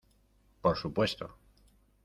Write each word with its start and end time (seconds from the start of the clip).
por 0.63 0.77
su 0.77 0.91
puesto. 0.91 1.35